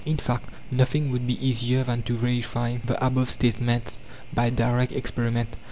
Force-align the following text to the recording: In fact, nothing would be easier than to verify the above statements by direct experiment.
In 0.03 0.17
fact, 0.17 0.49
nothing 0.71 1.11
would 1.11 1.27
be 1.27 1.47
easier 1.47 1.83
than 1.83 2.01
to 2.01 2.17
verify 2.17 2.77
the 2.83 3.05
above 3.05 3.29
statements 3.29 3.99
by 4.33 4.49
direct 4.49 4.91
experiment. 4.91 5.55